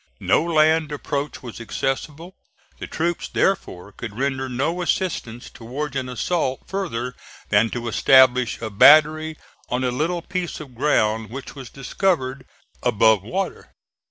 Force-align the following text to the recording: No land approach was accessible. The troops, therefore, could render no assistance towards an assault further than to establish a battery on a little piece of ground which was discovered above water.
No 0.19 0.41
land 0.43 0.91
approach 0.91 1.43
was 1.43 1.61
accessible. 1.61 2.33
The 2.79 2.87
troops, 2.87 3.27
therefore, 3.27 3.91
could 3.91 4.17
render 4.17 4.49
no 4.49 4.81
assistance 4.81 5.47
towards 5.51 5.95
an 5.95 6.09
assault 6.09 6.61
further 6.65 7.13
than 7.49 7.69
to 7.69 7.87
establish 7.87 8.59
a 8.63 8.71
battery 8.71 9.37
on 9.69 9.83
a 9.83 9.91
little 9.91 10.23
piece 10.23 10.59
of 10.59 10.73
ground 10.73 11.29
which 11.29 11.53
was 11.53 11.69
discovered 11.69 12.47
above 12.81 13.21
water. 13.21 13.75